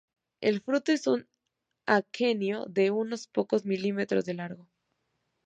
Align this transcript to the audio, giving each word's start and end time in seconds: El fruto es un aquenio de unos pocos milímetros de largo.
El 0.41 0.61
fruto 0.61 0.91
es 0.91 1.05
un 1.05 1.27
aquenio 1.85 2.65
de 2.65 2.89
unos 2.89 3.27
pocos 3.27 3.65
milímetros 3.65 4.25
de 4.25 4.33
largo. 4.33 4.67